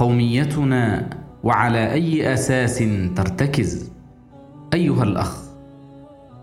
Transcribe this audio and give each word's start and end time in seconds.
قوميتنا 0.00 1.10
وعلى 1.44 1.92
أي 1.92 2.34
أساس 2.34 2.84
ترتكز؟ 3.16 3.92
أيها 4.74 5.02
الأخ 5.02 5.42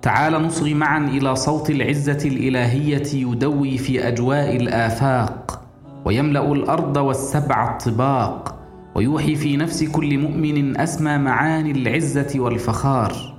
تعال 0.01 0.33
نصغي 0.33 0.73
معا 0.73 0.99
إلى 0.99 1.35
صوت 1.35 1.69
العزة 1.69 2.17
الإلهية 2.25 3.07
يدوي 3.13 3.77
في 3.77 4.07
أجواء 4.07 4.55
الآفاق 4.55 5.61
ويملأ 6.05 6.51
الأرض 6.51 6.97
والسبع 6.97 7.71
الطباق 7.71 8.59
ويوحي 8.95 9.35
في 9.35 9.57
نفس 9.57 9.83
كل 9.83 10.17
مؤمن 10.17 10.77
أسمى 10.79 11.17
معاني 11.17 11.71
العزة 11.71 12.33
والفخار. 12.35 13.37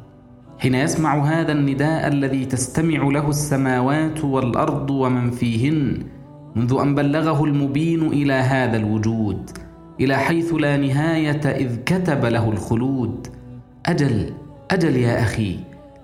حين 0.58 0.74
يسمع 0.74 1.24
هذا 1.24 1.52
النداء 1.52 2.08
الذي 2.08 2.44
تستمع 2.44 3.02
له 3.02 3.28
السماوات 3.28 4.24
والأرض 4.24 4.90
ومن 4.90 5.30
فيهن 5.30 6.02
منذ 6.56 6.78
أن 6.80 6.94
بلغه 6.94 7.44
المبين 7.44 8.06
إلى 8.06 8.32
هذا 8.32 8.76
الوجود 8.76 9.67
إلى 10.00 10.16
حيث 10.16 10.54
لا 10.54 10.76
نهاية 10.76 11.44
إذ 11.44 11.76
كتب 11.86 12.24
له 12.24 12.50
الخلود. 12.50 13.26
أجل 13.86 14.30
أجل 14.70 14.96
يا 14.96 15.22
أخي 15.22 15.56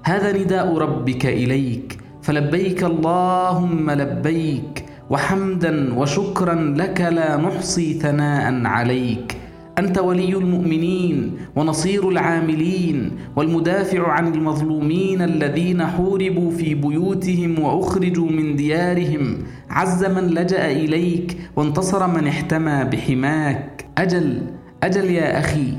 هذا 0.02 0.32
نداء 0.32 0.78
ربك 0.78 1.26
إليك. 1.26 1.98
فلبيك 2.22 2.84
اللهم 2.84 3.90
لبيك 3.90 4.84
وحمدا 5.10 5.94
وشكرا 5.94 6.54
لك 6.54 7.00
لا 7.00 7.36
نحصي 7.36 7.92
ثناء 7.92 8.66
عليك. 8.66 9.36
أنت 9.78 9.98
ولي 9.98 10.36
المؤمنين 10.36 11.36
ونصير 11.56 12.08
العاملين 12.08 13.10
والمدافع 13.36 14.08
عن 14.12 14.34
المظلومين 14.34 15.22
الذين 15.22 15.86
حوربوا 15.86 16.50
في 16.50 16.74
بيوتهم 16.74 17.58
وأخرجوا 17.58 18.30
من 18.30 18.56
ديارهم. 18.56 19.38
عز 19.70 20.04
من 20.04 20.26
لجأ 20.26 20.72
إليك 20.72 21.36
وانتصر 21.56 22.06
من 22.06 22.26
احتمى 22.26 22.84
بحماك. 22.84 23.84
أجل 23.98 24.42
أجل 24.82 25.10
يا 25.10 25.38
أخي 25.38 25.72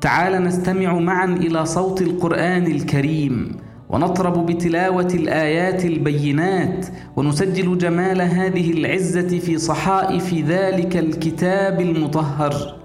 تعال 0.00 0.44
نستمع 0.44 0.98
معا 0.98 1.26
إلى 1.26 1.66
صوت 1.66 2.02
القرآن 2.02 2.66
الكريم 2.66 3.56
ونطرب 3.88 4.46
بتلاوة 4.46 5.08
الآيات 5.14 5.84
البينات 5.84 6.86
ونسجل 7.16 7.78
جمال 7.78 8.20
هذه 8.20 8.70
العزة 8.70 9.38
في 9.38 9.58
صحائف 9.58 10.34
ذلك 10.34 10.96
الكتاب 10.96 11.80
المطهر. 11.80 12.83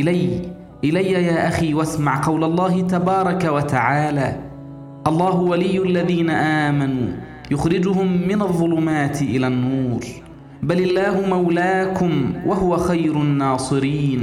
إلي 0.00 0.40
إلي 0.84 1.12
يا 1.12 1.48
أخي 1.48 1.74
واسمع 1.74 2.20
قول 2.24 2.44
الله 2.44 2.80
تبارك 2.80 3.44
وتعالى. 3.44 4.36
الله 5.06 5.36
ولي 5.40 5.78
الذين 5.82 6.30
آمنوا 6.30 7.08
يخرجهم 7.50 8.28
من 8.28 8.42
الظلمات 8.42 9.22
إلى 9.22 9.46
النور. 9.46 10.04
بل 10.62 10.78
الله 10.82 11.26
مولاكم 11.28 12.32
وهو 12.46 12.76
خير 12.76 13.12
الناصرين. 13.12 14.22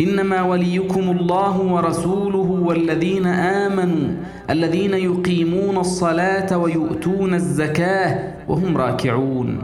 إنما 0.00 0.42
وليكم 0.42 1.10
الله 1.10 1.60
ورسوله 1.60 2.48
والذين 2.68 3.26
آمنوا 3.26 4.08
الذين 4.50 4.94
يقيمون 4.94 5.76
الصلاة 5.76 6.58
ويؤتون 6.58 7.34
الزكاة 7.34 8.34
وهم 8.48 8.76
راكعون. 8.76 9.58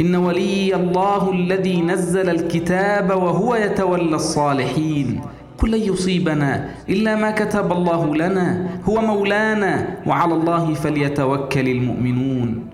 إن 0.00 0.14
ولي 0.14 0.74
الله 0.74 1.30
الذي 1.32 1.80
نزل 1.80 2.30
الكتاب 2.30 3.10
وهو 3.10 3.54
يتولى 3.54 4.16
الصالحين. 4.16 5.20
قل 5.58 5.70
لن 5.70 5.82
يصيبنا 5.92 6.68
إلا 6.88 7.16
ما 7.16 7.30
كتب 7.30 7.72
الله 7.72 8.16
لنا 8.16 8.66
هو 8.84 9.00
مولانا 9.00 9.86
وعلى 10.06 10.34
الله 10.34 10.74
فليتوكل 10.74 11.68
المؤمنون. 11.68 12.66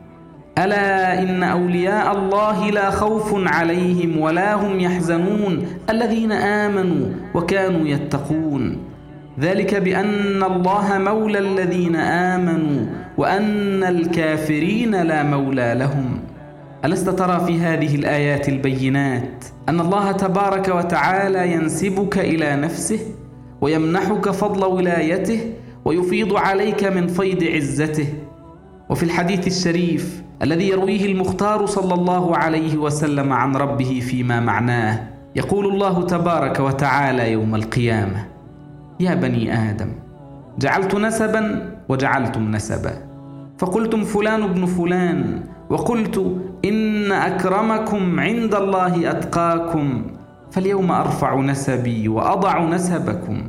ألا 0.59 1.23
إن 1.23 1.43
أولياء 1.43 2.19
الله 2.19 2.71
لا 2.71 2.91
خوف 2.91 3.35
عليهم 3.47 4.19
ولا 4.19 4.55
هم 4.55 4.81
يحزنون 4.81 5.67
الذين 5.91 6.33
آمنوا 6.33 7.07
وكانوا 7.35 7.89
يتقون. 7.89 8.77
ذلك 9.41 9.75
بأن 9.75 10.43
الله 10.43 10.99
مولى 10.99 11.39
الذين 11.39 11.97
آمنوا 11.97 12.87
وأن 13.17 13.85
الكافرين 13.85 15.03
لا 15.03 15.23
مولى 15.23 15.75
لهم. 15.79 16.19
ألست 16.85 17.11
ترى 17.11 17.47
في 17.47 17.59
هذه 17.61 17.95
الآيات 17.95 18.49
البينات 18.49 19.45
أن 19.69 19.81
الله 19.81 20.13
تبارك 20.13 20.69
وتعالى 20.69 21.53
ينسبك 21.53 22.19
إلى 22.19 22.57
نفسه 22.57 22.99
ويمنحك 23.61 24.31
فضل 24.31 24.65
ولايته 24.65 25.41
ويفيض 25.85 26.37
عليك 26.37 26.85
من 26.85 27.07
فيض 27.07 27.45
عزته؟ 27.45 28.07
وفي 28.91 29.03
الحديث 29.03 29.47
الشريف 29.47 30.23
الذي 30.43 30.69
يرويه 30.69 31.07
المختار 31.07 31.67
صلى 31.67 31.95
الله 31.95 32.37
عليه 32.37 32.77
وسلم 32.77 33.33
عن 33.33 33.57
ربه 33.57 34.03
فيما 34.11 34.41
معناه 34.41 35.09
يقول 35.37 35.67
الله 35.67 36.03
تبارك 36.07 36.61
وتعالى 36.61 37.33
يوم 37.33 37.55
القيامة 37.55 38.27
يا 39.01 39.15
بني 39.15 39.71
آدم 39.71 39.89
جعلت 40.59 40.95
نسبا 40.95 41.73
وجعلتم 41.89 42.51
نسبا 42.51 42.93
فقلتم 43.59 44.05
فلان 44.05 44.43
ابن 44.43 44.67
فلان 44.67 45.41
وقلت 45.71 46.37
إن 46.65 47.13
أكرمكم 47.13 48.21
عند 48.21 48.55
الله 48.55 49.11
أتقاكم 49.11 50.03
فاليوم 50.51 50.91
أرفع 50.91 51.41
نسبي 51.41 52.09
وأضع 52.09 52.65
نسبكم 52.65 53.43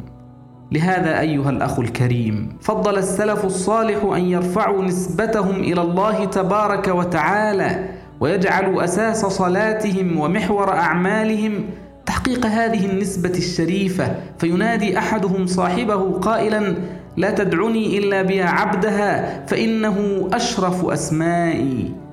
لهذا 0.71 1.19
أيها 1.19 1.49
الأخ 1.49 1.79
الكريم 1.79 2.57
فضل 2.61 2.97
السلف 2.97 3.45
الصالح 3.45 4.03
أن 4.03 4.21
يرفعوا 4.21 4.83
نسبتهم 4.83 5.55
إلى 5.59 5.81
الله 5.81 6.25
تبارك 6.25 6.87
وتعالى 6.87 7.89
ويجعلوا 8.19 8.83
أساس 8.83 9.25
صلاتهم 9.25 10.19
ومحور 10.19 10.69
أعمالهم 10.73 11.65
تحقيق 12.05 12.45
هذه 12.45 12.85
النسبة 12.85 13.29
الشريفة 13.29 14.15
فينادي 14.39 14.97
أحدهم 14.97 15.45
صاحبه 15.47 16.11
قائلا 16.11 16.75
لا 17.17 17.31
تدعني 17.31 17.97
إلا 17.97 18.21
بيا 18.21 18.45
عبدها 18.45 19.45
فإنه 19.45 20.27
أشرف 20.33 20.85
أسمائي. 20.85 22.04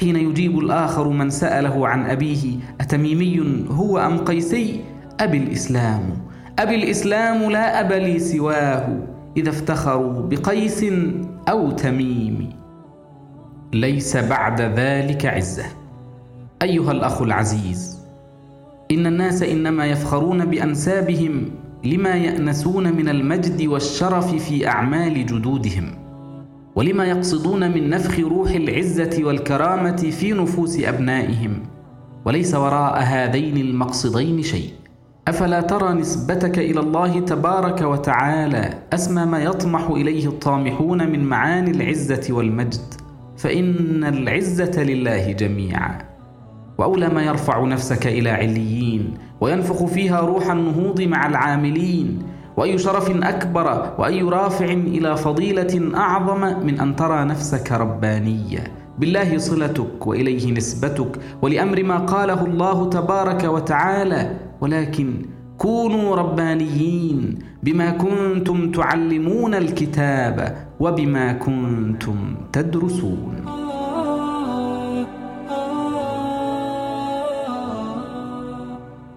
حين 0.00 0.16
يجيب 0.16 0.58
الآخر 0.58 1.08
من 1.08 1.30
سأله 1.30 1.88
عن 1.88 2.06
أبيه 2.06 2.56
أتميمي 2.80 3.66
هو 3.70 3.98
أم 3.98 4.18
قيسي؟ 4.18 4.80
أبي 5.20 5.36
الإسلام. 5.36 6.02
أبي 6.58 6.74
الإسلام 6.74 7.50
لا 7.50 7.80
أب 7.80 7.92
لي 7.92 8.18
سواه 8.18 8.98
إذا 9.36 9.50
افتخروا 9.50 10.22
بقيس 10.22 10.84
أو 11.48 11.70
تميم. 11.70 12.50
ليس 13.72 14.16
بعد 14.16 14.60
ذلك 14.60 15.26
عزة. 15.26 15.64
أيها 16.62 16.92
الأخ 16.92 17.22
العزيز 17.22 17.98
إن 18.90 19.06
الناس 19.06 19.42
إنما 19.42 19.86
يفخرون 19.86 20.44
بأنسابهم 20.44 21.50
لما 21.84 22.10
يأنسون 22.14 22.96
من 22.96 23.08
المجد 23.08 23.66
والشرف 23.66 24.34
في 24.34 24.68
أعمال 24.68 25.26
جدودهم. 25.26 26.07
ولما 26.78 27.04
يقصدون 27.04 27.70
من 27.70 27.90
نفخ 27.90 28.20
روح 28.20 28.50
العزة 28.50 29.24
والكرامة 29.24 29.96
في 29.96 30.32
نفوس 30.32 30.80
أبنائهم؟ 30.80 31.62
وليس 32.24 32.54
وراء 32.54 33.02
هذين 33.02 33.56
المقصدين 33.56 34.42
شيء. 34.42 34.70
أفلا 35.28 35.60
ترى 35.60 35.92
نسبتك 35.92 36.58
إلى 36.58 36.80
الله 36.80 37.20
تبارك 37.20 37.80
وتعالى 37.80 38.74
أسمى 38.92 39.24
ما 39.24 39.38
يطمح 39.38 39.90
إليه 39.90 40.26
الطامحون 40.26 41.10
من 41.10 41.24
معاني 41.24 41.70
العزة 41.70 42.26
والمجد؟ 42.30 42.94
فإن 43.36 44.04
العزة 44.04 44.82
لله 44.82 45.32
جميعا. 45.32 45.98
وأولى 46.78 47.08
ما 47.08 47.22
يرفع 47.22 47.64
نفسك 47.64 48.06
إلى 48.06 48.30
عليين 48.30 49.14
وينفخ 49.40 49.84
فيها 49.84 50.20
روح 50.20 50.50
النهوض 50.50 51.00
مع 51.00 51.26
العاملين. 51.26 52.22
وأي 52.58 52.78
شرف 52.78 53.10
أكبر 53.10 53.94
وأي 53.98 54.22
رافع 54.22 54.64
إلى 54.66 55.16
فضيلة 55.16 55.92
أعظم 55.94 56.40
من 56.66 56.80
أن 56.80 56.96
ترى 56.96 57.24
نفسك 57.24 57.72
ربانية. 57.72 58.64
بالله 58.98 59.38
صلتك 59.38 60.06
وإليه 60.06 60.52
نسبتك 60.52 61.18
ولأمر 61.42 61.82
ما 61.82 61.98
قاله 61.98 62.44
الله 62.46 62.90
تبارك 62.90 63.44
وتعالى. 63.44 64.36
ولكن 64.60 65.26
كونوا 65.58 66.16
ربانيين 66.16 67.38
بما 67.62 67.90
كنتم 67.90 68.70
تعلمون 68.70 69.54
الكتاب 69.54 70.56
وبما 70.80 71.32
كنتم 71.32 72.34
تدرسون. 72.52 73.34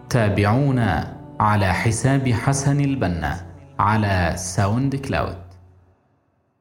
تابعونا. 0.10 1.20
على 1.41 1.73
حساب 1.73 2.29
حسن 2.29 2.79
البنا 2.79 3.41
على 3.79 4.33
ساوند 4.38 4.95
كلاود 4.95 5.38